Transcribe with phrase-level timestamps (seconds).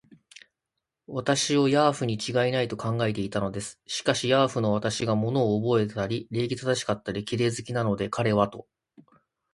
[1.05, 3.79] 私をヤーフにちがいない、と考えていたのです。
[3.85, 9.21] しかし、ヤーフの私が物をおぼえたり、礼儀正しかったり、綺麗好きなので、彼はとても驚いたらしいのです。